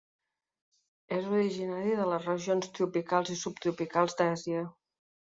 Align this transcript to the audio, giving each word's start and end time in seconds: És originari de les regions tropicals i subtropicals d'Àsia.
És 1.17 1.25
originari 1.39 1.91
de 1.99 2.07
les 2.11 2.25
regions 2.29 2.71
tropicals 2.77 3.29
i 3.35 3.37
subtropicals 3.43 4.17
d'Àsia. 4.23 4.65